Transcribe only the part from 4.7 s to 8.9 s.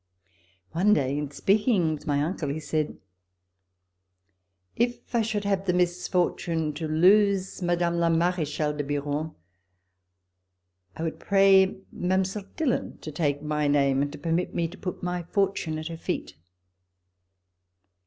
"If I should have the misfortune to lose Mme. la Marechale de